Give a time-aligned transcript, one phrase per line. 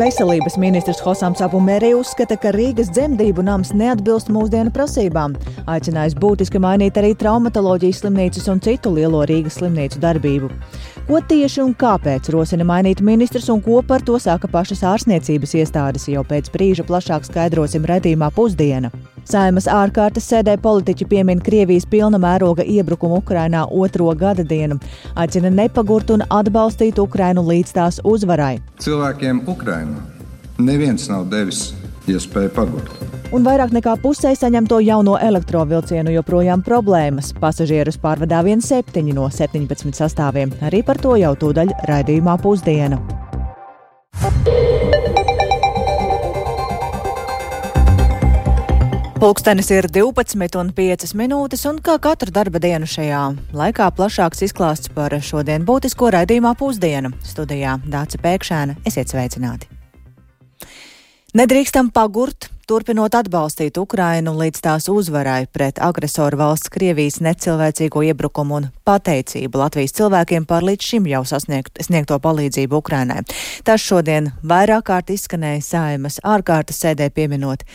[0.00, 5.34] Veselības ministrs Hosams Apumēri uzskata, ka Rīgas dzemdību nams neatbilst mūsdienu prasībām.
[5.68, 10.48] Aicinājis būtiski mainīt arī traumatoloģijas slimnīcas un citu lielo Rīgas slimnīcu darbību.
[11.10, 16.08] Ko tieši un kāpēc rosina mainīt ministrs un ko par to saka pašas ārstniecības iestādes,
[16.08, 18.88] jau pēc brīža plašāk skaidrosim redzījumā pusdiena.
[19.30, 24.80] Saimas ārkārtas sēdē politiķi piemin Krievijas pilna mēroga iebrukumu Ukrainā otro gada dienu,
[25.14, 28.56] aicina nepagurt un atbalstīt Ukrainu līdz tās uzvarai.
[28.82, 30.02] Cilvēkiem Ukrainā
[30.58, 31.68] neviens nav devis
[32.10, 33.06] iespēju pagurt.
[33.30, 37.30] Un vairāk nekā pusē saņemto jauno elektrovilcienu joprojām problēmas.
[37.38, 40.58] Pasažierus pārvadā vien septiņi no 17 sastāviem.
[40.66, 42.98] Arī par to jau tūdaļ raidījumā pusdiena.
[49.20, 53.18] Pulkstenis ir 12,5 minūtes, un kā katru darba dienu šajā
[53.52, 57.10] laikā plašāks izklāsts par šodien būtisko raidījumā pusdienu.
[57.28, 59.68] Studijā Dāca Pēkšēna, esiet sveicināti!
[61.36, 68.72] Nedrīkstam pagurt, turpinot atbalstīt Ukrainu līdz tās uzvarai pret agresoru valsts Krievijas necilvēcīgo iebrukumu un
[68.88, 73.20] pateicību Latvijas cilvēkiem par līdz šim jau sasniegt, sniegto palīdzību Ukrainai.
[73.68, 77.68] Tas šodien vairāk kārt izskanēja saimas ārkārtas sēdē pieminot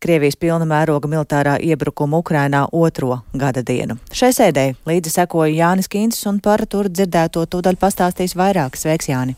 [0.00, 3.98] Krievijas pilna mēroga militārā iebrukuma Ukrainā otro gada dienu.
[4.08, 8.80] Šai sēdē līdzi sekoja Jānis Kīncis un par tur dzirdēto tūdaļ pastāstīs vairāk.
[8.80, 9.36] Sveiks, Jāni!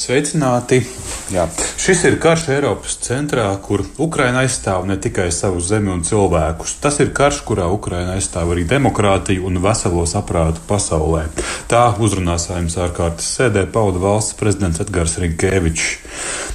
[0.00, 0.78] Sveicināti!
[1.28, 1.42] Jā.
[1.76, 6.78] Šis ir karš Eiropas centrā, kur Ukraina aizstāv ne tikai savu zemi un cilvēkus.
[6.80, 11.26] Tas ir karš, kurā Ukraina aizstāv arī demokrātiju un veselo saprātu pasaulē.
[11.68, 15.90] Tā uzrunā saimnes ārkārtas sēdē pauda valsts prezidents Edgars Rinkēvičs.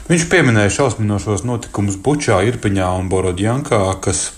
[0.10, 4.32] Viņš pieminēja šausminošos notikumus Bučā, Irpiņā un Borodjankā, kas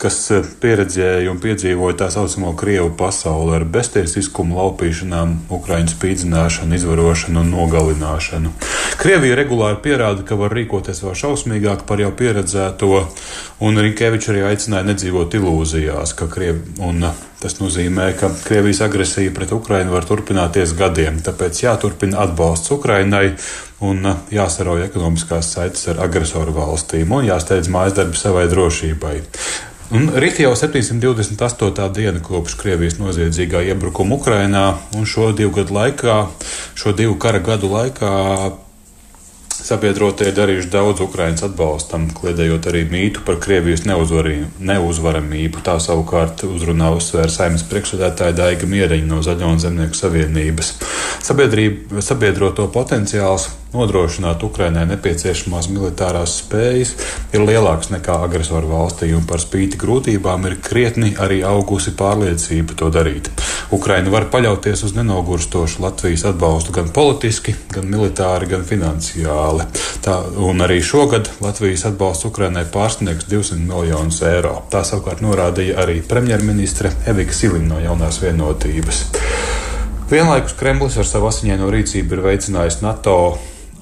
[0.00, 7.40] kas eh, pieredzēja un piedzīvoja tā saucamo Krievu pasauli ar beztiesiskumu, laupīšanām, Ukraiņu spīdzināšanu, izvarošanu
[7.44, 8.52] un nogalināšanu.
[9.00, 12.92] Krievija regulāri pierāda, ka var rīkoties vēl šausmīgāk par jau pieredzēto,
[13.64, 17.10] un Rinkēvičs arī aicināja nedzīvot ilūzijās, ka Krievi un
[17.40, 23.30] Tas nozīmē, ka Krievijas agresija pret Ukrainu var turpināties gadiem, tāpēc jāturpina atbalsts Ukrainai
[23.80, 29.16] un uh, jāsarauj ekonomiskās saites ar agresoru valstīm un jāsteidz mājas darbi savai drošībai.
[29.96, 31.86] Un rīt jau 728.
[31.96, 36.18] diena kopš Krievijas noziedzīgā iebrukuma Ukrainā, un šo divu gadu laikā,
[36.78, 38.12] šo divu kara gadu laikā
[39.60, 45.60] Sabiedrotie ir darījuši daudz Ukraiņas atbalstam, kliedējot arī mītu par Krievijas neuzvaramību.
[45.66, 50.72] Tā savukārt uzrunā uzsvēra saimnes priekšsēdētāja Daiga Mieriņa no Zaļo un Zemnieku savienības.
[51.26, 56.94] Sabiedroto potenciāls nodrošināt Ukrainai nepieciešamās militārās spējas
[57.34, 62.90] ir lielāks nekā agresoru valstī, un par spīti grūtībām ir krietni arī augusi pārliecība to
[62.94, 63.30] darīt.
[63.70, 69.68] Ukraina var paļauties uz nenogurstošu Latvijas atbalstu gan politiski, gan militāri, gan finansiāli.
[70.02, 74.56] Tā, un arī šogad Latvijas atbalsts Ukrainai pārsniegs 200 miljonus eiro.
[74.72, 79.04] Tā savukārt norādīja arī premjerministre Evika Silina no jaunās vienotības.
[80.10, 83.14] Vienlaikus Kremlis ar savu asiņaino rīcību ir veicinājis NATO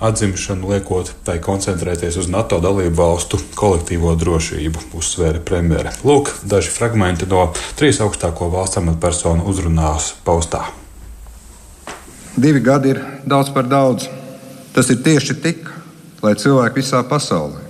[0.01, 5.93] atzimšanu, liekot tai koncentrēties uz NATO dalību valstu kolektīvo drošību, uzsvēra premjera.
[6.07, 7.49] Lūk, daži fragmenti no
[7.79, 10.69] trīs augstāko valsts amatpersonu uzrunās paustā.
[12.39, 14.07] Divi gadi ir daudz par daudz.
[14.75, 15.65] Tas ir tieši tik,
[16.23, 17.65] lai cilvēki visā pasaulē,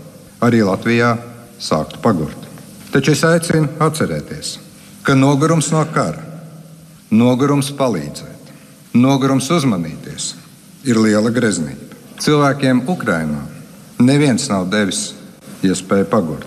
[0.44, 1.14] arī Latvijā,
[1.58, 2.48] sāktu pagurt.
[2.92, 4.58] Taču es aicinu atcerēties,
[5.06, 6.20] ka nogurums no kara,
[7.10, 8.52] nogurums palīdzēt,
[8.96, 10.34] nogurums uzmanīties
[10.88, 11.87] ir liela greznība.
[12.18, 13.44] Cilvēkiem Ukrajinā
[14.02, 15.12] neviens nav devis
[15.62, 16.46] iespēju pagurt.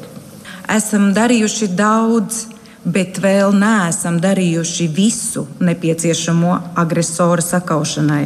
[0.68, 2.42] Esam darījuši daudz,
[2.84, 8.26] bet vēl neesam darījuši visu nepieciešamo agresora sakaušanai.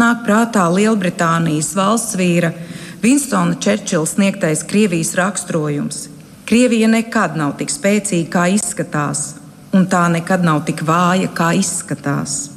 [0.00, 2.54] Nāk prātā Lielbritānijas valsts vīra
[3.02, 6.06] Vinstona Čērčila sniegtais Krievijas raksturojums.
[6.48, 9.34] Krievija nekad nav tik spēcīga, kā izskatās,
[9.76, 12.54] un tā nekad nav tik vāja, kā izskatās.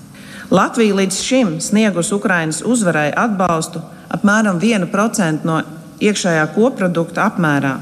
[0.53, 3.81] Latvija līdz šim sniegus Ukrainas uzvarai atbalstu
[4.13, 5.59] apmēram 1% no
[6.03, 7.77] iekšējā koprodukta apmērā.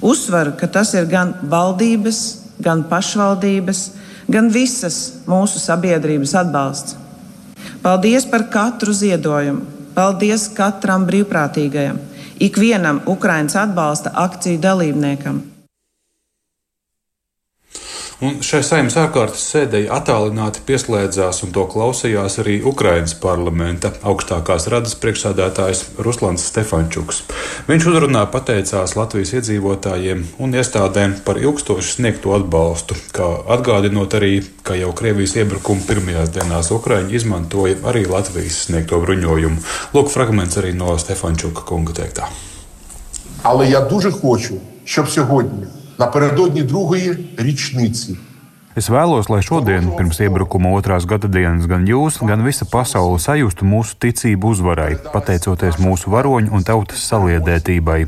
[0.00, 2.20] Uzsveru, ka tas ir gan valdības,
[2.64, 3.82] gan pašvaldības,
[4.30, 6.96] gan visas mūsu sabiedrības atbalsts.
[7.84, 9.64] Paldies par katru ziedojumu,
[9.96, 12.00] paldies katram brīvprātīgajam,
[12.40, 15.42] ikvienam Ukraiņas atbalsta akciju dalībniekam.
[18.23, 24.95] Un šai saimnes ārkārtas sēdēji attālināti pieslēdzās un to klausījās arī Ukrainas parlamenta augstākās radas
[25.03, 27.21] priekšsādātājs Ruslans Stefančuks.
[27.67, 33.27] Viņš uzrunā pateicās Latvijas iedzīvotājiem un iestādēm par ilgstoši sniegto atbalstu, kā
[33.57, 39.63] atgādinot arī, ka jau Krievijas iebrukuma pirmajās dienās Ukraiņi izmantoja arī Latvijas sniegto bruņojumu.
[39.97, 42.31] Lūk, fragments arī no Stefančuka kunga teiktā.
[43.45, 44.53] Але я дуже хочу,
[44.85, 45.67] щоб сьогодні,
[45.99, 48.15] напередодні другої річниці.
[48.75, 53.63] Es vēlos, lai šodien, pirms iebrukuma otrās gada dienas, gan jūs, gan visa pasaule sajustu
[53.63, 58.01] mūsu ticību uzvarai, pateicoties mūsu varoņu un tautas saliedētībai.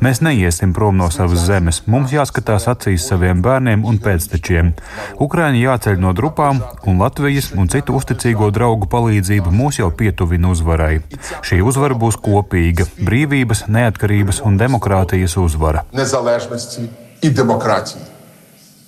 [0.00, 4.72] Mēs neiesim prom no savas zemes, mums jāskatās acīs saviem bērniem un pēctečiem.
[5.20, 11.02] Ukraiņa jāceļ no drupām, un Latvijas un citu uzticīgo draugu palīdzība mūs jau pietuvina uzvarai.
[11.44, 15.84] Šī uzvara būs kopīga - brīvības, neatkarības un demokrātijas uzvara.
[15.92, 16.88] Незалежності
[17.22, 18.04] і демократії.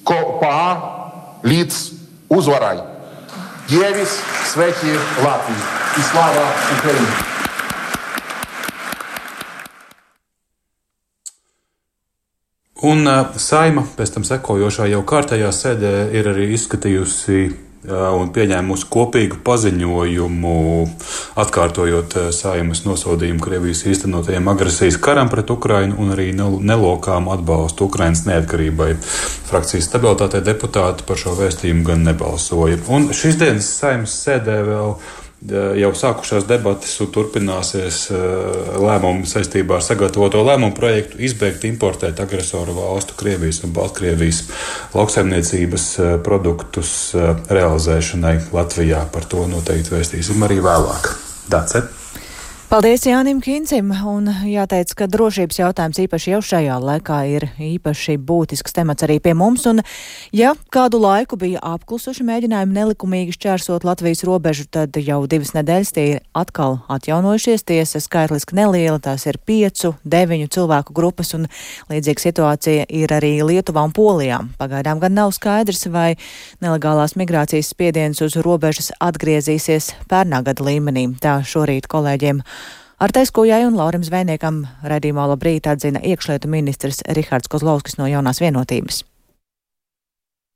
[0.05, 0.83] Копа
[1.45, 1.93] ліц
[2.29, 2.83] узварай.
[3.69, 4.93] Євіс Светі
[5.25, 5.59] Латвії.
[5.99, 6.47] І слава
[6.79, 7.09] Україні!
[12.79, 17.41] Un uh, saima pēc tam sekojošā jau kārtējā sēdē ir arī izskatījusi
[17.88, 20.54] un pieņēmusi kopīgu paziņojumu,
[21.44, 28.24] atkārtojot uh, saimas nosodījumu Krievijas īstenotajiem agresijas karam pret Ukrainu un arī nelokām atbalstu Ukrainas
[28.30, 28.94] neatkarībai.
[29.50, 32.80] Frakcijas stabilitātei deputāti par šo vēstījumu gan nebalsoja.
[32.88, 34.96] Un šīs dienas saimas sēdē vēl
[35.52, 38.00] jau sākušās debatas un turpināsies
[38.84, 44.44] lēmumi saistībā ar sagatavoto lēmumu projektu izbeigt importēt agresoru valstu Krievijas un Baltkrievijas
[44.94, 45.90] lauksaimniecības
[46.26, 46.94] produktus
[47.50, 49.04] realizēšanai Latvijā.
[49.12, 51.12] Par to noteikti vēstīsim arī vēlāk.
[51.52, 52.03] Dacet.
[52.74, 58.74] Paldies Jānim Kincim, un jāteic, ka drošības jautājums īpaši jau šajā laikā ir īpaši būtisks
[58.74, 59.84] temats arī pie mums, un
[60.34, 66.06] ja kādu laiku bija apklusuši mēģinājumi nelikumīgi šķērsot Latvijas robežu, tad jau divas nedēļas tie
[66.16, 71.46] ir atkal atjaunojušies, tiesa skaitliski neliela, tās ir piecu, deviņu cilvēku grupas, un
[71.94, 74.42] līdzīga situācija ir arī Lietuvā un Polijā.
[74.58, 76.16] Pagaidām gan nav skaidrs, vai
[76.58, 81.12] nelegālās migrācijas spiediens uz robežas atgriezīsies pērnā gada līmenī.
[81.22, 82.42] Tā šorīt kolēģiem
[83.04, 89.02] Ar Teskujai un Laurim Zvejniekam redzīmā labrīt atzina iekšlietu ministrs Rihards Kozlovskis no jaunās vienotības.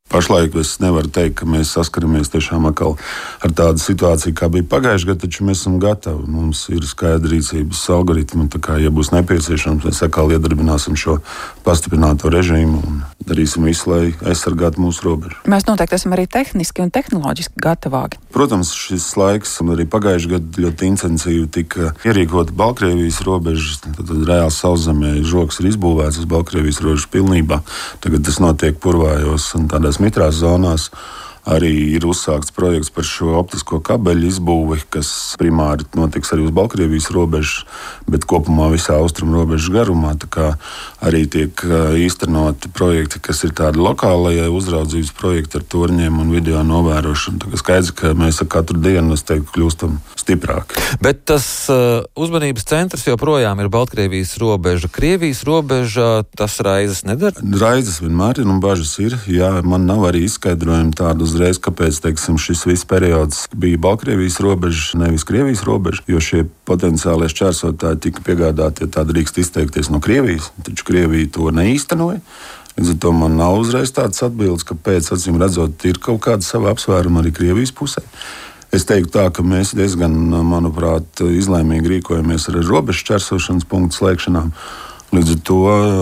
[0.07, 2.95] Pašlaik es nevaru teikt, ka mēs saskaramies tiešām atkal
[3.43, 6.23] ar tādu situāciju, kā bija pagājušajā gadā, taču mēs esam gatavi.
[6.31, 8.47] Mums ir skaidra rīcības algoritmi.
[8.63, 11.17] Kā, ja būs nepieciešams, mēs atkal iedarbināsim šo
[11.65, 15.41] pastiprināto režīmu un darīsim visu, lai aizsargātu mūsu robežu.
[15.51, 18.21] Mēs noteikti esam arī tehniski un tehnoloģiski gatavāki.
[18.31, 23.75] Protams, šis laiks, un arī pagājušajā gadā ļoti intensīvi tika ierīkota Baltkrievijas robeža.
[23.87, 27.59] Tad, reāli sauszemē žoks ir izbūvēts uz Baltkrievijas robežas pilnībā.
[28.03, 30.89] Tagad tas notiek purvājos un tādās mitrās zonās.
[31.47, 35.09] Arī ir uzsākts projekts par šo optisko kabeļu izbūvi, kas
[35.39, 37.63] primāri notiks arī uz Baltkrievijas robežas,
[38.09, 40.15] bet kopumā visā austrumu robežas garumā.
[41.03, 41.61] Arī tiek
[42.03, 47.39] īstenoti projekti, kas ir tādi lokālajie uzraudzības projekti ar torņiem un video novērošanu.
[47.43, 50.81] Tā skaidrs, ka mēs ar katru dienu teiktu, kļūstam stiprāki.
[51.03, 54.91] Bet tas uh, uzmanības centrs joprojām ir Baltkrievijas robeža.
[54.91, 57.39] Krievijas robeža tas raizes nedara?
[57.61, 59.15] Raizes vienmēr ir un bažas ir.
[59.31, 64.39] Jā, man nav arī izskaidrojumi tādu uz uzreiz, kāpēc teiksim, šis viss periods bija Baltkrievijas
[64.41, 66.01] robeža, nevis Krievijas robeža.
[66.09, 70.49] Jo šie potenciālie šķērsotāji tika piegādāti, ja tā drīkst izteikties, no Krievijas.
[70.65, 72.23] Taču Krievija to neīstenoja.
[72.77, 76.73] Līdz ar to man nav uzreiz tādas atbildes, kāpēc, acīm redzot, ir kaut kāda sava
[76.73, 78.03] apsvēruma arī Krievijas pusē.
[78.73, 80.13] Es teiktu, tā, ka mēs diezgan,
[80.45, 84.51] manuprāt, izlēmīgi rīkojamies ar robežu čērsošanas punktu slēgšanām.
[85.15, 85.57] Līdz ar to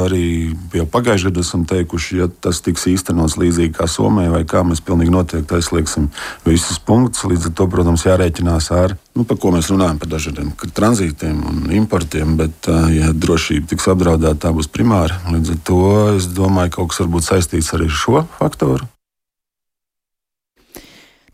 [0.08, 0.28] arī
[0.74, 4.82] jau pagājušajā gadā esam teikuši, ja tas tiks īstenots līdzīgi kā Somijā, vai kā mēs
[4.86, 6.08] pilnīgi noteikti aizliegsim
[6.48, 7.28] visus punktus.
[7.30, 11.62] Līdz ar to, protams, jārēķinās ar, nu, par ko mēs runājam, par dažādiem tranzītiem un
[11.78, 15.22] importiem, bet, ja drošība tiks apdraudēta, tā būs primāra.
[15.30, 15.86] Līdz ar to
[16.16, 18.95] es domāju, ka kaut kas varbūt saistīts arī ar šo faktoru.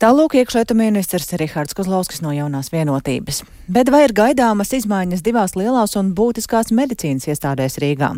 [0.01, 3.43] Tālūk iekšlietu ministrs Rihards Kozlovskis no jaunās vienotības.
[3.70, 8.10] Bet vai ir gaidāmas izmaiņas divās lielās un būtiskās medicīnas iestādēs Rīgā?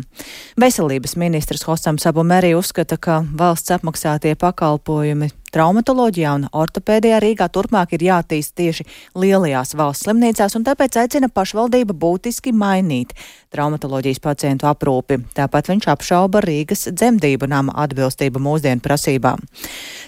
[0.56, 8.04] Veselības ministrs Hosam Sabumeri uzskata, ka valsts apmaksātie pakalpojumi traumatoloģijā un ortopēdijā Rīgā turpmāk ir
[8.08, 8.86] jātīst tieši
[9.18, 13.14] lielajās valsts slimnīcās, un tāpēc aicina pašvaldība būtiski mainīt
[13.54, 15.20] traumatoloģijas pacientu aprūpi.
[15.36, 19.44] Tāpat viņš apšauba Rīgas dzemdību nama atbilstību mūsdienu prasībām.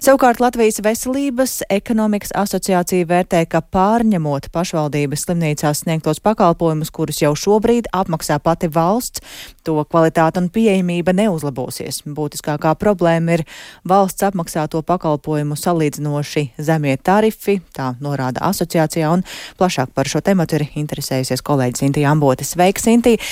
[0.03, 7.87] Savukārt Latvijas veselības ekonomikas asociācija vērtē, ka pārņemot pašvaldības slimnīcās sniegtos pakalpojumus, kurus jau šobrīd
[7.95, 9.23] apmaksā pati valsts,
[9.67, 12.03] to kvalitāte un pieejamība neuzlabosies.
[12.07, 13.47] Būtiskākā problēma ir
[13.87, 19.25] valsts apmaksāto pakalpojumu salīdzinoši zemie tarifi, tā norāda asociācijā, un
[19.61, 22.45] plašāk par šo tematu ir interesējusies kolēģis Sintīja Ambote.
[22.45, 23.23] Sveika, Sintīja!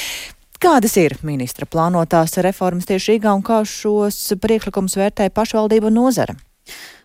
[0.64, 6.36] Kādas ir ministra plānotās reformas tieši Rīgā un kā šos priekšlikumus vērtē pašvaldību nozara?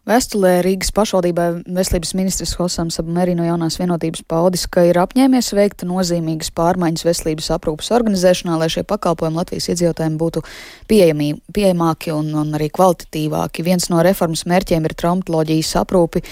[0.10, 5.84] Vēstulē Rīgas pašvaldībai veselības ministrs Hosams Abmeri no jaunās vienotības paudis, ka ir apņēmies veikt
[5.86, 10.42] nozīmīgas pārmaiņas veselības aprūpas organizēšanā, lai šie pakalpojumi Latvijas iedzīvotājiem būtu
[10.90, 13.68] pieejamī, pieejamāki un, un arī kvalitatīvāki.
[13.68, 16.24] Viens no reformas mērķiem ir traumatoloģijas aprūpi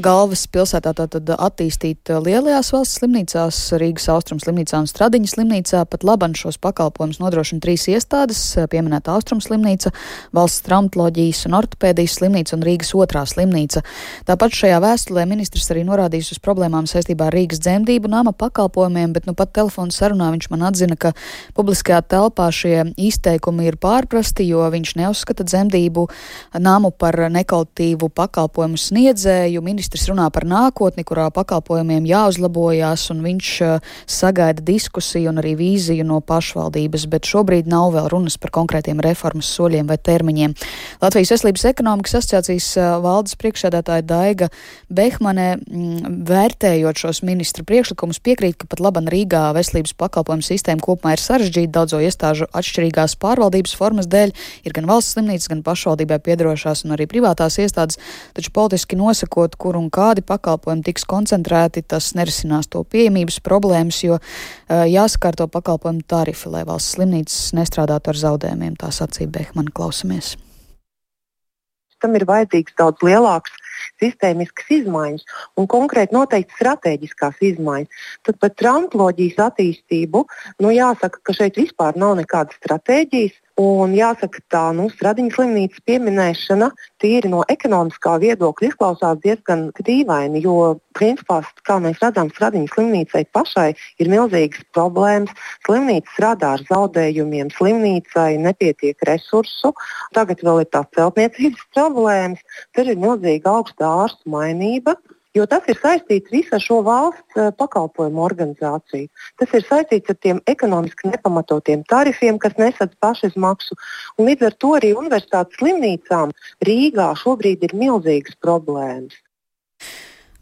[0.00, 5.84] galvas pilsētā tātad attīstīt lielajās valsts slimnīcās, Rīgas Austrum slimnīcā un Stradiņas slimnīcā.
[5.92, 8.40] Pat laban šos pakalpojumus nodrošina trīs iestādes-
[8.72, 9.92] pieminēta Austrum slimnīca,
[10.32, 13.82] valsts traumatoloģijas un ortopēdijas slimnīca un Rīgas otrā slimnīca.
[14.28, 19.28] Tāpat šajā vēstulē ministrs arī norādījis uz problēmām saistībā ar Rīgas dzemdību nama pakalpojumiem, bet
[19.28, 21.12] nu pat telefonu sarunā viņš man atzina, ka
[21.56, 26.06] publiskajā telpā šie izteikumi ir pārprasti, jo viņš neuzskata dzemdību
[26.62, 29.62] namu par nekautīvu pakalpojumu sniedzēju.
[29.64, 36.06] Ministrs runā par nākotni, kurā pakalpojumiem jāuzlabojās, un viņš uh, sagaida diskusiju un arī vīziju
[36.06, 40.56] no pašvaldības, bet šobrīd nav vēl runas par konkrētiem reformas soļiem vai termiņiem.
[41.02, 44.50] Latvijas Veselības ekonomikas asociācijas uh, valdes priekšsēdētāja Daiga
[44.92, 51.16] Behmane, mm, vērtējot šos ministra priekšlikumus, piekrīt, ka pat laban Rīgā veselības pakalpojumu sistēma kopumā
[51.16, 54.34] ir sarežģīta daudzo iestāžu atšķirīgās pārvaldības formas dēļ.
[54.66, 58.00] Ir gan valsts slimnīcas, gan pašvaldībai piedarošās un arī privātās iestādes,
[58.36, 64.18] taču politiski nosakot, kur un kādi pakalpojumi tiks koncentrēti, tas nerisinās to pieejamības problēmas, jo
[64.20, 68.76] uh, jāsakārto pakalpojumu tarifi, lai valsts slimnīcas nestrādātu ar zaudējumiem.
[68.80, 70.36] Tā sacīja Behmana klausamies.
[72.02, 73.54] Tam ir vajadzīgs daudz lielāks
[74.00, 75.24] sistēmiskas izmaiņas
[75.60, 78.04] un konkrēti noteikti strateģiskās izmaiņas.
[78.26, 80.24] Tad par traumatoloģijas attīstību
[80.62, 83.36] nu, jāsaka, ka šeit vispār nav nekādas stratēģijas.
[83.56, 86.66] Un jāsaka, tā nu, Stradiņas slimnīcas pieminēšana
[87.00, 93.70] tīri no ekonomiskā viedokļa izklausās diezgan dīvaini, jo, principā, kā mēs redzam, Stradiņas slimnīcai pašai
[93.72, 95.32] ir milzīgas problēmas.
[95.64, 99.72] Slimnīca strādā ar zaudējumiem, slimnīcai nepietiek resursu,
[100.12, 102.44] tagad vēl ir tās celtniecības problēmas,
[102.76, 104.98] tur ir milzīga augsta ārstu mainība
[105.36, 109.10] jo tas ir saistīts visu ar šo valsts uh, pakalpojumu organizāciju.
[109.40, 113.78] Tas ir saistīts ar tiem ekonomiski nepamatotiem tarifiem, kas nesadz pašizmaksu.
[114.22, 116.34] Līdz ar to arī universitātes slimnīcām
[116.66, 119.22] Rīgā šobrīd ir milzīgas problēmas.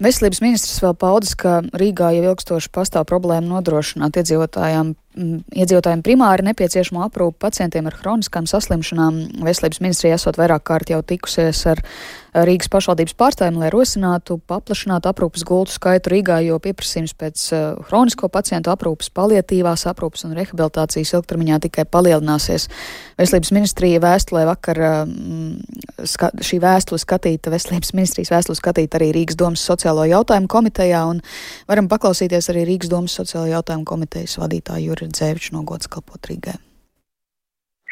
[0.03, 7.05] Veselības ministrs vēl paudis, ka Rīgā jau ilgstoši pastāv problēma nodrošināt iedzīvotājiem iedzīvotājiem primāri nepieciešamo
[7.07, 9.21] aprūpu pacientiem ar hroniskām saslimšanām.
[9.47, 11.83] Veselības ministrija esot vairāk kārt jau tikusies ar
[12.35, 17.45] Rīgas pašvaldības pārstāvjiem, lai rosinātu paplašinātu aprūpas gultu skaitu Rīgā, jo pieprasījums pēc
[17.87, 22.67] hronisko pacientu aprūpas, paliatīvās aprūpas un rehabilitācijas ilgtermiņā tikai palielināsies.
[23.21, 24.83] Veselības ministrija vēstulē vakar
[26.11, 31.23] ska, šī vēstule skatīta, Veselības ministrijas vēstule skatīta arī Rīgas domas sociālo jautājumu komitejā, un
[31.71, 36.59] varam paklausīties arī Rīgas domas sociālo jautājumu komitejas vadītāju Juri Dzēviču no gods kalpot Rīgai.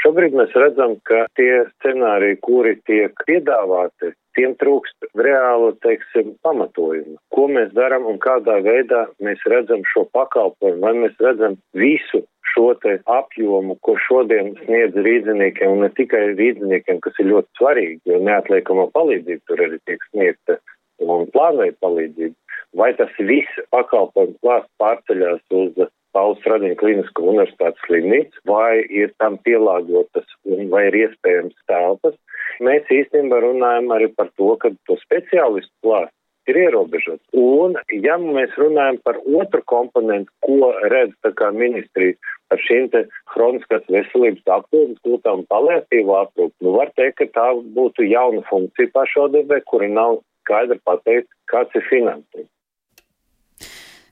[0.03, 7.19] Šobrīd mēs redzam, ka tie scenāriji, kuri tiek piedāvāti, tiem trūkst reālu, teiksim, pamatojumu.
[7.35, 12.23] Ko mēs darām un kādā veidā mēs redzam šo pakalpojumu, vai mēs redzam visu
[12.53, 18.01] šo te apjomu, ko šodien sniedz rīdziniekiem, un ne tikai rīdziniekiem, kas ir ļoti svarīgi,
[18.13, 20.59] jo neatliekamo palīdzību tur arī tiek sniegta
[21.03, 22.37] un plānveida palīdzība.
[22.77, 29.39] Vai tas viss pakalpojums klāsts pārceļās uz Pauls Radiņa Klinisko universitātes slimnīcu, vai ir tam
[29.47, 30.29] pielāgotas
[30.73, 32.19] vai ir iespējams telpas.
[32.61, 36.17] Mēs īstenībā runājam arī par to, ka to speciālistu klāsts
[36.51, 37.23] ir ierobežots.
[37.39, 42.19] Un, ja mēs runājam par otru komponentu, ko redz tā kā ministrija
[42.51, 48.09] par šīm te hroniskās veselības aprūpas gultām paliatīvu aprūpu, nu var teikt, ka tā būtu
[48.11, 52.51] jauna funkcija pašvaldībai, kuri nav skaidri pateikt, kāds ir finansējums.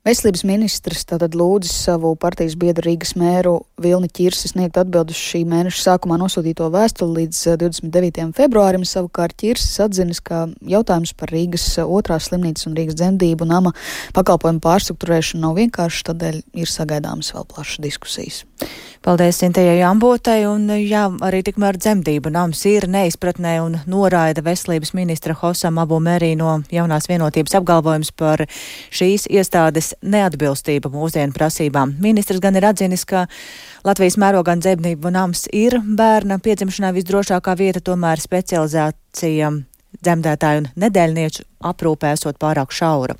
[0.00, 5.82] Veselības ministrs tātad lūdzis savu partijas biedru Rīgas mēru Vilni Čirsi sniegt atbildus šī mēneša
[5.82, 8.22] sākumā nosūtīto vēstuli līdz 29.
[8.22, 8.86] Eh, februārim.
[8.88, 13.74] Savukārt Čirsis atzinis, ka jautājums par Rīgas eh, otrās slimnīcas un Rīgas dzemdību nama
[14.16, 18.46] pakalpojumu pārstruktūrēšanu nav vienkārši, tādēļ ir sagaidāmas vēl plašas diskusijas.
[19.00, 25.32] Paldies Sintējai Ambotai, un jā, arī tikmēr dzemdību nams ir neizpratnē un noraida veselības ministra
[25.40, 28.44] Hosam Abu Merī no jaunās vienotības apgalvojums par
[28.92, 31.96] šīs iestādes neatbilstību mūsdienu prasībām.
[32.02, 33.26] Ministrs gan ir atzinis, ka
[33.86, 39.50] Latvijas mērogā dzemdību nams ir bērna piedzimšanai visdrošākā vieta, tomēr specializācija
[40.00, 43.16] dzemdētāju un nedēļnieču aprūpē esot pārāk šaura.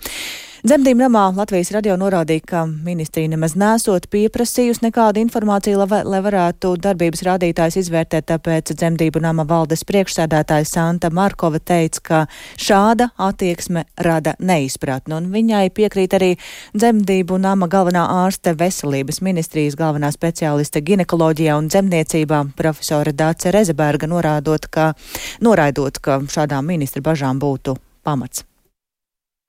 [0.61, 6.75] Dzemdību namā Latvijas radio norādīja, ka ministrija nemaz nesot pieprasījusi nekādu informāciju, lai, lai varētu
[6.85, 12.19] darbības rādītājs izvērtēt, tāpēc dzemdību nama valdes priekšsēdētāja Santa Markova teica, ka
[12.61, 16.31] šāda attieksme rada neizpratni, un viņai piekrīt arī
[16.77, 24.69] dzemdību nama galvenā ārste veselības ministrijas galvenā speciāliste ginekoloģijā un dzemniecībā profesora Dāce Rezeberga norādot,
[24.69, 24.93] ka,
[25.41, 28.50] noraidot, ka šādām ministra bažām būtu pamats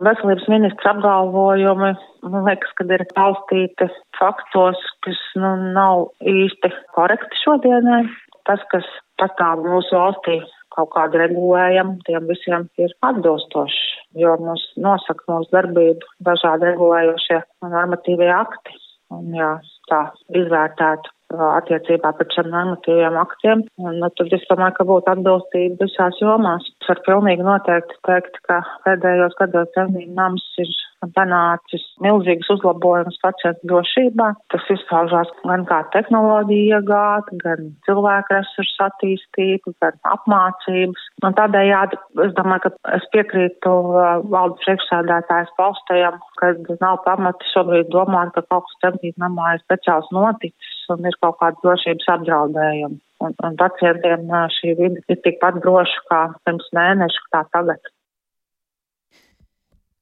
[0.06, 1.92] veselības ministra apgalvojumi,
[2.28, 3.88] man liekas, kad ir balstīti
[4.20, 8.04] faktos, kas nu, nav īsti korekti šodienai.
[8.50, 8.88] Tas, kas
[9.22, 10.40] pastāv mūsu valstī,
[10.74, 13.84] kaut kāda regulējuma, tiem visiem ir atbilstoši,
[14.24, 18.78] jo mums nosaka mūsu darbību dažādi regulējošie normatīvie akti.
[19.12, 19.58] Un, jā,
[19.92, 20.06] tā
[20.40, 23.66] izvērtētu attiecībā pret šiem normatīviem aktiem.
[23.82, 26.68] Un, nu, tad es domāju, ka būtu atbilstība visās jomās.
[26.82, 30.72] Es varu pilnīgi noteikti teikt, ka pēdējos gados Zemnība nams ir
[31.16, 34.28] panācis milzīgas uzlabojumus pacientu drošībā.
[34.54, 41.08] Tas izpaužās gan kā tehnoloģija iegāta, gan cilvēku resursu attīstība, gan apmācības.
[41.26, 47.90] Un tādējādi es domāju, ka es piekrītu uh, valdes priekšsēdētājas paustajam, ka nav pamati šobrīd
[47.94, 53.00] domāt, ka kaut kas Zemnība namā ir speciāls noticis un ir kaut kāda drošības apdraudējuma.
[53.22, 57.92] Un, un pacientiem šī vide ir tikpat droša kā pirms mēneša, kā tagad.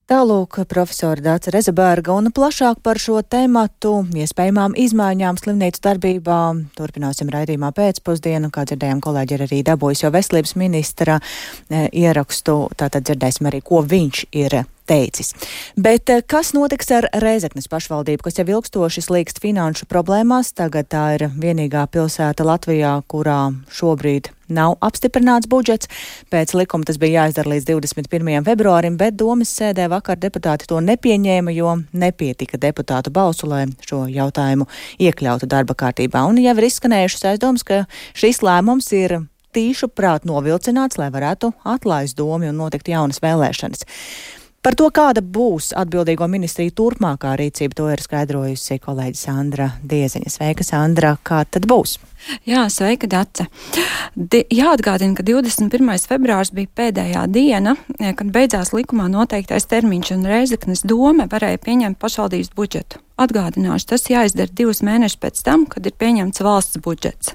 [0.10, 6.40] Tālūk, profesora Dāca Rezabērga un plašāk par šo tēmatu, iespējamām izmaiņām slimnīcu darbībā.
[6.80, 13.06] Turpināsim raidījumā pēcpusdienu, kā dzirdējām, kolēģi ir arī dabūjis jau veselības ministra e, ierakstu, tātad
[13.06, 15.34] dzirdēsim arī, ko viņš ir teicis.
[15.78, 20.52] Bet eh, kas notiks ar Rēzeknes pašvaldību, kas jau ilgstoši slīkst finanšu problēmās?
[20.58, 23.42] Tagad tā ir vienīgā pilsēta Latvijā, kurā
[23.74, 25.90] šobrīd nav apstiprināts budžets.
[26.34, 28.42] Pēc likuma tas bija jāizdara līdz 21.
[28.48, 34.66] februārim, bet domas sēdē vakar deputāti to nepieņēma, jo nepietika deputātu balsu, lai šo jautājumu
[34.98, 36.26] iekļautu darba kārtībā.
[36.30, 37.84] Un jau ir izskanējušas aizdomas, ka
[38.18, 39.20] šis lēmums ir
[39.56, 43.86] tīšu prāt novilcināts, lai varētu atlaist domu un notikt jaunas vēlēšanas.
[44.60, 50.32] Par to, kāda būs atbildīgo ministriju turpmākā rīcība, to ir skaidrojusi kolēģi Sandra Dieziņa.
[50.34, 51.96] Sveika, Sandra, kā tad būs?
[52.44, 53.46] Jā, sveika, Dace.
[54.20, 55.88] Di jāatgādina, ka 21.
[56.12, 62.52] februārs bija pēdējā diena, kad beidzās likumā noteiktais termiņš un Reizeknes doma varēja pieņemt pašvaldības
[62.60, 63.00] budžetu.
[63.20, 67.32] Atgādināšu, tas jāizdara divus mēnešus pēc tam, kad ir pieņemts valsts budžets.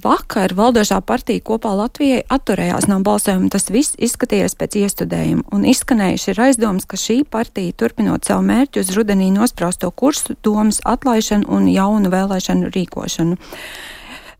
[0.00, 3.50] Vakar valdošā partija kopā Latvijai atturējās no balsojuma.
[3.50, 8.84] Tas viss izskatījās pēc iestudējuma, un izskanējuši ir aizdoms, ka šī partija, turpinot savu mērķu
[8.84, 13.36] uz rudenī nospraustu kursu, domas atlaišanu un jaunu vēlēšanu rīkošanu.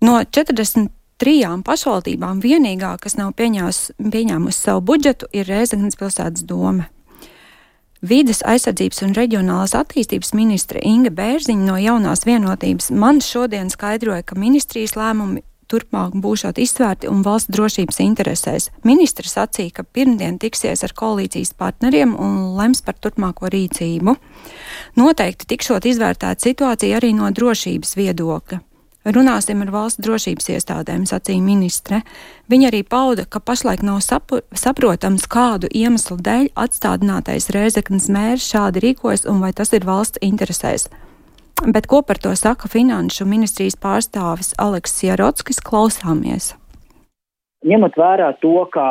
[0.06, 0.88] No 40
[1.20, 6.86] trijām pašvaldībām vienīgā, kas nav pieņēmusi savu budžetu, ir Rēzaknes pilsētas doma.
[8.00, 14.38] Vides aizsardzības un reģionālās attīstības ministre Inga Bērziņa no jaunās vienotības man šodien skaidroja, ka
[14.40, 18.70] ministrijas lēmumi turpmāk būšot izsvērti un valsts drošības interesēs.
[18.88, 24.16] Ministrs sacīja, ka pirmdien tiksies ar koalīcijas partneriem un lems par turpmāko rīcību.
[24.96, 28.64] Noteikti tikšot izvērtēta situācija arī no drošības viedokļa.
[29.00, 32.02] Runāsim ar valsts drošības iestādēm, sacīja ministre.
[32.52, 38.82] Viņa arī pauda, ka pašlaik nav sapu, saprotams, kādu iemeslu dēļ atstādinātais Rēzeknas mērs šādi
[38.84, 40.90] rīkojas un vai tas ir valsts interesēs.
[41.64, 46.52] Bet ko par to saka Finanšu ministrijas pārstāvis Aleksis Jarotskis, klausāmies.
[47.64, 48.84] Ņemot vērā to, ka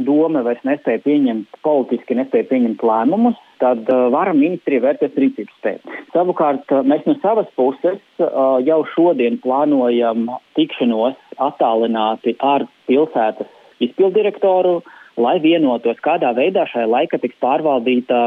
[0.00, 5.98] doma vairs nespēja pieņemt, politiski nespēja pieņemt lēmumus, tad uh, vara ministrija vērtēs rīcības spēju.
[6.14, 14.80] Savukārt uh, mēs no savas puses uh, jau šodien plānojam tikšanos attālināti ar pilsētas izpildirektoru,
[15.20, 18.18] lai vienotos, kādā veidā šai laika tiks pārvaldīta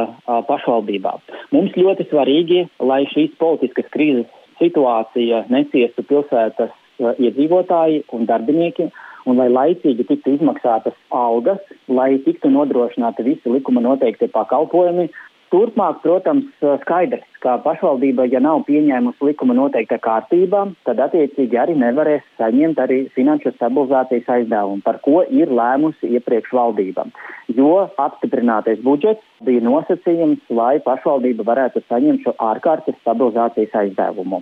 [0.47, 1.13] pašvaldībā.
[1.53, 8.89] Mums ļoti svarīgi, lai šīs politiskas krīzes situācija neciestu pilsētas iedzīvotāji un darbinieki,
[9.29, 15.09] un lai laicīgi tiktu izmaksātas algas, lai tiktu nodrošināti visi likuma noteiktie pakalpojumi.
[15.53, 16.47] Turpmāk, protams,
[16.81, 22.97] skaidrs, ka pašvaldība, ja nav pieņēmusi likuma noteikta kārtībā, tad attiecīgi arī nevarēs saņemt arī
[23.13, 27.05] finanšu stabilizācijas aizdevumu, par ko ir lēmusi iepriekš valdība.
[27.53, 34.41] Jo apstiprinātais budžets bija nosacījums, lai pašvaldība varētu saņemt šo ārkārtas stabilizācijas aizdevumu.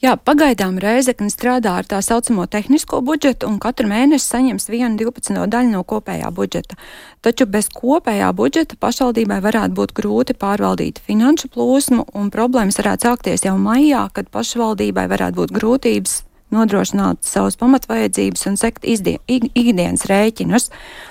[0.00, 5.42] Jā, pagaidām Reizekne strādā ar tā saucamo tehnisko budžetu un katru mēnesi saņems vienu 12.
[5.52, 6.78] daļu no kopējā budžeta.
[7.20, 13.44] Taču bez kopējā budžeta pašvaldībai varētu būt grūti pārvaldīt finanšu plūsmu un problēmas varētu sākties
[13.44, 16.16] jau maijā, kad pašvaldībai varētu būt grūtības
[16.56, 20.70] nodrošināt savas pamatvajadzības un sekt izdien, ikdienas rēķinus.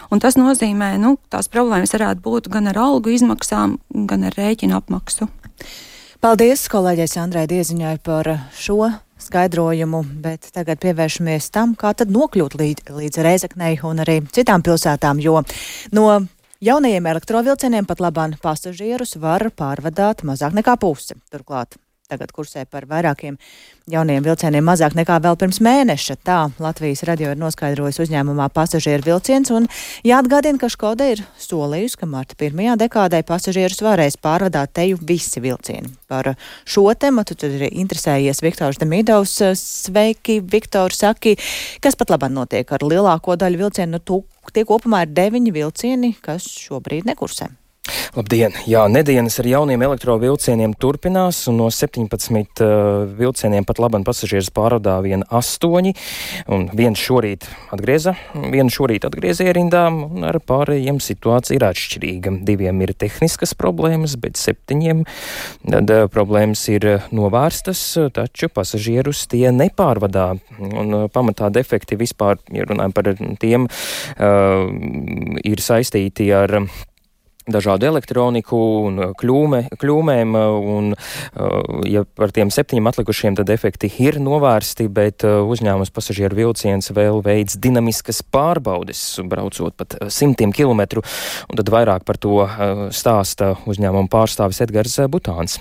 [0.09, 3.77] Un tas nozīmē, nu, tās problēmas varētu būt gan ar algu izmaksām,
[4.09, 5.29] gan ar rēķinu apmaksu.
[6.19, 8.89] Paldies kolēģei Sandrai Dieziņai par šo
[9.23, 15.23] skaidrojumu, bet tagad pievēršamies tam, kā tad nokļūt līdz, līdz Reizeknei un arī citām pilsētām,
[15.23, 15.39] jo
[15.95, 16.05] no
[16.59, 21.15] jaunajiem elektrovilcieniem pat labāk pasažierus var pārvadāt mazāk nekā pusi.
[21.31, 23.37] Turklāt tagad kursē par vairākiem
[23.89, 26.17] jauniem vilcieniem mazāk nekā vēl pirms mēneša.
[26.25, 29.67] Tā Latvijas radio ir noskaidrojis uzņēmumā pasažieru vilciens, un
[30.05, 35.93] jāatgādina, ka Škoda ir solījusi, ka marta pirmajā dekādē pasažierus varēs pārvadāt teju visi vilcieni.
[36.09, 36.33] Par
[36.65, 39.37] šo tematu tad ir interesējies Viktors Demidovs.
[39.59, 41.35] Sveiki, Viktor, saki,
[41.83, 44.01] kas pat labāk notiek ar lielāko daļu vilcienu?
[44.09, 44.21] Nu,
[44.53, 47.49] tie kopumā ir deviņi vilcieni, kas šobrīd nekursē.
[48.17, 48.53] Labdien!
[48.69, 54.97] Jā, nedēļas ar jauniem elektrovilcieniem turpinās, un no 17 uh, vilcieniem pat labam pasažieris pārvadā
[55.05, 55.93] vien astoņi,
[56.53, 62.35] un viens šorīt atgrieza, vienu šorīt atgrieza ierindā, un ar pārējiem situācija ir atšķirīga.
[62.47, 67.83] Diviem ir tehniskas problēmas, bet septiņiem tad, uh, problēmas ir novērstas,
[68.15, 75.63] taču pasažierus tie nepārvadā, un uh, pamatā defekti vispār, ja runājam par tiem, uh, ir
[75.63, 76.59] saistīti ar
[77.53, 83.51] dažādu elektroniku un uh, kļūme, kļūmēm, uh, un, uh, ja par tiem septiņiem atlikušiem, tad
[83.53, 91.03] efekti ir novērsti, bet uzņēmums pasažieru vilciens vēl veids dinamiskas pārbaudes, braucot pat simtiem kilometru,
[91.49, 92.45] un tad vairāk par to
[92.95, 95.59] stāsta uzņēmuma pārstāvis Edgars Butāns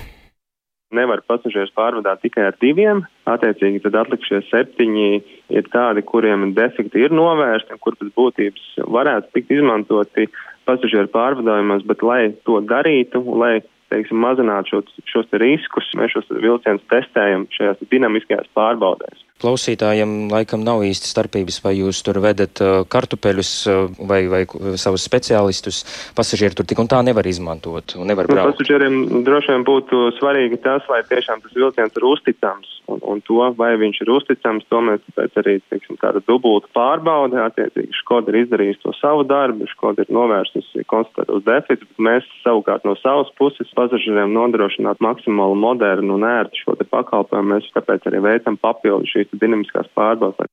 [0.94, 3.03] nevar pasažierus pārvadāt tikai ar diviem.
[3.29, 5.09] Attiecīgi, tad atlikušie septiņi
[5.52, 10.28] ir tādi, kuriem defekti ir novērsti un kur pēc būtības varētu tikt izmantoti
[10.68, 13.58] pasažieru pārvadājumos, bet lai to darītu, lai
[13.92, 19.28] teiksim, mazinātu šo, šos te riskus, mēs šos vilcienus testējam šajās dinamiskajās pārbaudēs.
[19.38, 24.40] Klausītājiem laikam nav īsti starpības, vai jūs tur vedat uh, kartupeļus uh, vai, vai
[24.81, 25.85] savus speciālistus.
[26.18, 28.51] Pasažieri tur tik un tā nevar izmantot un nevar nu, braukt.
[28.51, 32.74] Nu, pasažieriem droši vien būtu svarīgi tas, lai tiešām tas vilciens ir uzticams.
[32.88, 37.37] Un, un to, vai viņš ir uzticams, to mēs pēc arī, teiksim, tāda dubulta pārbaude.
[37.44, 42.88] Attiecīgi, Škoda ir izdarījusi to savu darbu, Škoda ir novērsusi konstatētos deficītus, bet mēs savukārt
[42.88, 47.59] no savas puses pasažieriem nodrošināt maksimāli modernu un ērtu šo te pakalpojumu.
[47.59, 50.51] Mēs tāpēc arī veicam papildu šīs šīs dinamiskās pārbaudas.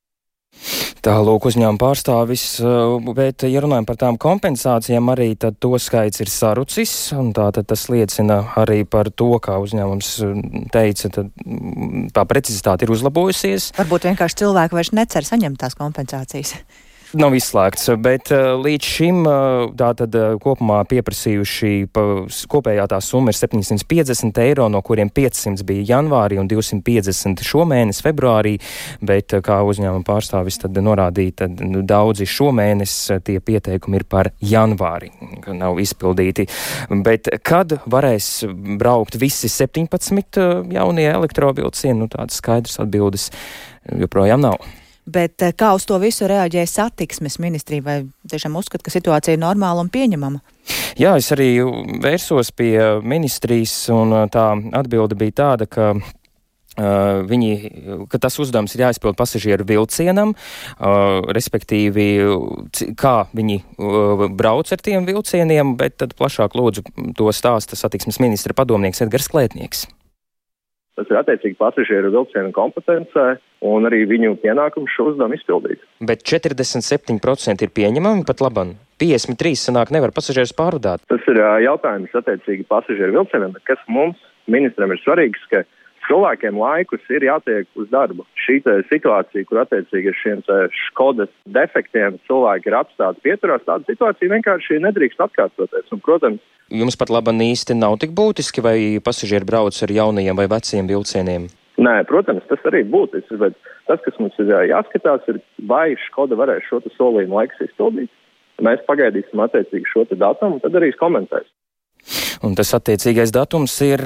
[1.06, 7.12] Tālūk, uzņēmuma pārstāvis, eh, bet, ja runājam par tām kompensācijām, arī to skaits ir sarucis,
[7.12, 12.86] un tātad tas liecina arī par to, kā uzņēmums eh, teica, tad mm, tā precizitāte
[12.86, 13.72] ir uzlabojusies.
[13.78, 16.56] Varbūt vienkārši cilvēki vairs necer saņemt tās kompensācijas
[17.14, 21.72] nav izslēgts, bet uh, līdz šim uh, tātad uh, kopumā pieprasījuši,
[22.50, 28.56] kopējā tā summa ir 750 eiro, no kuriem 500 bija janvārī un 250 šomēnes februārī,
[29.06, 35.12] bet kā uzņēmuma pārstāvis tad norādīja, tad nu, daudzi šomēnes tie pieteikumi ir par janvāri,
[35.52, 36.48] nav izpildīti.
[37.06, 38.30] Bet kad varēs
[38.80, 43.30] braukt visi 17 jaunie elektrovilcieni, nu tādas skaidras atbildes
[43.86, 44.85] joprojām nav.
[45.06, 47.84] Bet eh, kā uz to visu reaģēja satiksmes ministrija?
[47.86, 47.96] Vai
[48.30, 50.42] tiešām uzskata, ka situācija ir normāla un pieņemama?
[50.98, 51.50] Jā, es arī
[52.02, 52.74] vērsos pie
[53.06, 54.50] ministrijas, un eh, tā
[54.82, 55.94] atbilde bija tāda, ka
[56.76, 57.52] Uh, viņi,
[58.12, 62.04] ka tas uzdevums ir jāizpild pasažieru vilcienam, uh, respektīvi,
[63.00, 66.84] kā viņi uh, brauc ar tiem vilcieniem, bet tad plašāk lūdzu
[67.16, 69.86] to stāsta satiksmes ministra padomnieks Edgars Klētnieks.
[70.96, 73.26] Tas ir attiecīgi pasažieru vilcienu kompetencē
[73.68, 75.82] un arī viņu pienākums šo uzdevumu izpildīt.
[76.00, 78.74] Bet 47% ir pieņemami pat labam.
[79.02, 81.04] 53 sanāk nevar pasažierus pārvadāt.
[81.12, 84.16] Tas ir jautājums attiecīgi pasažieru vilcienam, bet kas mums
[84.48, 85.66] ministram ir svarīgs, ka
[86.06, 88.26] cilvēkiem laikus ir jātiek uz darbu.
[88.46, 88.58] Šī
[88.90, 90.42] situācija, kur attiecīgi ar šiem
[90.86, 95.90] Škodas defektiem cilvēki ir apstāti pieturās, tāda situācija vienkārši nedrīkst atkārtoties.
[95.92, 100.48] Un, protams, Jums pat labi īsti nav tik būtiski, vai pasažieri brauc ar jaunajiem vai
[100.50, 101.46] veciem vilcieniem?
[101.78, 103.54] Nē, protams, tas arī būtiski, bet
[103.86, 105.38] tas, kas mums ir jāskatās, ir,
[105.70, 108.10] vai Škoda varēs šo solījumu laiks izpildīt.
[108.64, 111.52] Mēs pagaidīsim attiecīgi šo datumu, tad arī komentēsim.
[112.44, 114.02] Un tas attiecīgais datums ir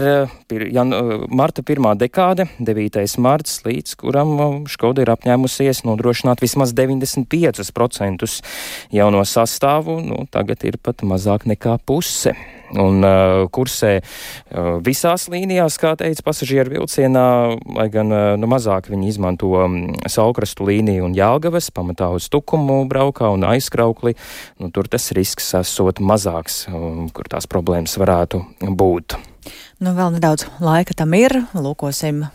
[0.51, 0.93] pir, jan,
[1.33, 3.03] marta pirmā dekāde, 9.
[3.23, 4.37] marts, līdz kuram
[4.71, 8.31] Škoda ir apņēmusies nodrošināt vismaz 95%
[8.95, 12.37] jauno sastāvu, nu, tagad ir pat mazāk nekā puse
[12.79, 17.27] un uh, kursē uh, visās līnijās, kā teica pasažieru vilcienā,
[17.77, 22.83] lai gan uh, nu, mazāk viņi izmanto um, Saukrastu līniju un Jālgavas, pamatā uz Tukumu
[22.91, 24.17] braukā un aizkraukli,
[24.63, 29.19] nu, tur tas risks esot mazāks, um, kur tās problēmas varētu būt.
[29.81, 32.27] Nu, vēl nedaudz laika tam ir, lūkosim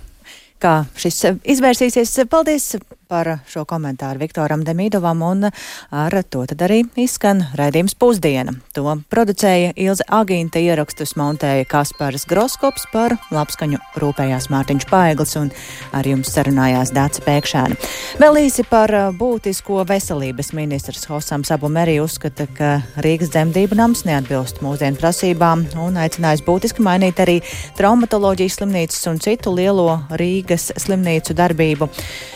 [0.61, 1.21] kā šis
[1.55, 2.13] izvērsīsies.
[2.31, 2.75] Paldies
[3.07, 5.47] par šo komentāru Viktoram Demīdovam, un
[5.93, 8.55] ar to tad arī izskan raidījums pusdiena.
[8.75, 15.51] To producēja Ilze Agīnta, ierakstus montēja Kaspars Groskops par labskaņu rūpējās Mārtiņš Paeglis, un
[15.95, 17.79] ar jums sarunājās Dāca Pēkšēna.
[18.21, 22.71] Vēl īsi par būtisko veselības ministrs Hosam Sabumeri uzskata, ka
[23.05, 27.41] Rīgas dzemdību nams neatbilst mūsdienu prasībām un aicinājis būtiski mainīt arī
[27.79, 31.89] traumatoloģijas slimnīcas un citu lielo Rīgas slimnīcu darbību.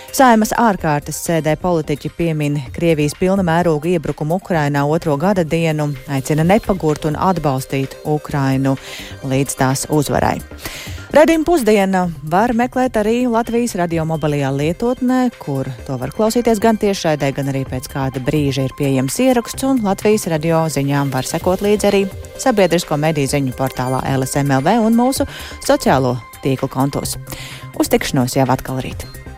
[0.10, 7.06] Saimas ārkārtas sēdē politiķi piemin Krievijas pilna mēroga iebrukumu Ukrainā otro gada dienu, aicina nepagurt
[7.06, 8.74] un atbalstīt Ukrainu
[9.30, 10.40] līdz tās uzvarai.
[11.14, 17.32] Radījuma pusdiena var meklēt arī Latvijas radio mobilajā lietotnē, kur to var klausīties gan tiešraidē,
[17.38, 21.90] gan arī pēc kāda brīža ir pieejams ieraksts, un Latvijas radio ziņām var sekot līdzi
[21.90, 22.04] arī
[22.42, 25.30] sabiedrisko mediju ziņu portālā LSMLV un mūsu
[25.66, 27.18] sociālo tīklu kontos.
[27.78, 29.29] Uz tikšanos jau atkal rīt!